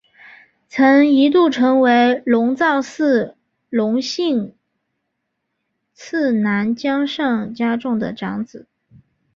[0.67, 3.37] 曾一度成为龙造寺
[3.69, 4.55] 隆信
[5.93, 8.67] 次男江上家种的养子。